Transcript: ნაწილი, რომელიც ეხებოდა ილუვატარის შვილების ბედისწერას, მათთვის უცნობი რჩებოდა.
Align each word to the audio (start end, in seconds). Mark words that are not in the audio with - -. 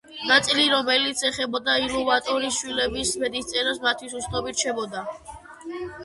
ნაწილი, 0.27 0.61
რომელიც 0.69 1.19
ეხებოდა 1.27 1.75
ილუვატარის 1.87 2.57
შვილების 2.61 3.11
ბედისწერას, 3.23 3.81
მათთვის 3.83 4.15
უცნობი 4.21 4.55
რჩებოდა. 4.55 5.05